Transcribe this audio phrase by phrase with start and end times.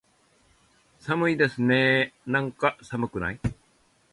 [0.99, 3.39] 寒いですねーなんか、寒くない？